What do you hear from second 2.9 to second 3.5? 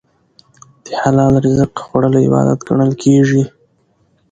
کېږي.